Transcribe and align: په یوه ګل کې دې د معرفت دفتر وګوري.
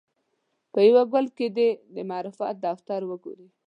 په 0.73 0.79
یوه 0.87 1.03
ګل 1.13 1.25
کې 1.37 1.47
دې 1.57 1.69
د 1.93 1.97
معرفت 2.09 2.55
دفتر 2.65 2.99
وګوري. 3.05 3.47